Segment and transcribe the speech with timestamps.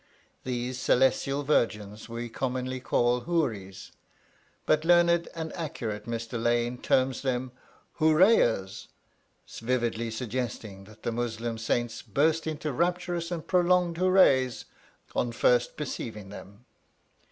[0.45, 3.91] These celestial virgins we commonly call houris,
[4.65, 7.51] but learned and accurate Mr Lane terms them
[7.99, 8.87] hooreeyehs,
[9.61, 14.65] vividly suggesting that the Muslim saints burst into rapturous and prolonged hoorays
[15.15, 16.65] on first perceiving them.